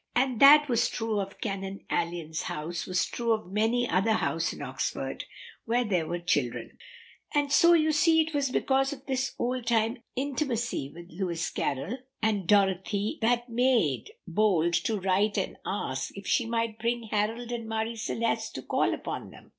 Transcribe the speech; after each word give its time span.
And 0.15 0.41
what 0.41 0.67
was 0.67 0.89
true 0.89 1.19
of 1.19 1.39
Canon 1.41 1.81
Allyn's 1.91 2.41
house 2.49 2.87
was 2.87 3.05
true 3.05 3.33
of 3.33 3.51
many 3.51 3.85
another 3.85 4.13
house 4.13 4.51
in 4.51 4.59
Oxford 4.63 5.25
where 5.65 5.83
there 5.83 6.07
were 6.07 6.17
children; 6.17 6.79
and 7.35 7.51
so 7.51 7.73
you 7.73 7.91
see 7.91 8.21
it 8.21 8.33
was 8.33 8.49
because 8.49 8.91
of 8.93 9.05
this 9.05 9.35
old 9.37 9.67
time 9.67 10.01
intimacy 10.15 10.91
with 10.91 11.11
Lewis 11.11 11.47
Carroll 11.51 11.99
that 12.23 12.47
Dorothy 12.47 13.19
had 13.21 13.47
made 13.47 14.11
bold 14.27 14.73
to 14.85 14.99
write 14.99 15.37
and 15.37 15.57
ask 15.67 16.09
if 16.17 16.25
she 16.25 16.47
might 16.47 16.79
bring 16.79 17.03
Harold 17.11 17.51
and 17.51 17.69
Marie 17.69 17.95
Celeste 17.95 18.55
to 18.55 18.63
call 18.63 18.95
upon 18.95 19.31
him. 19.31 19.49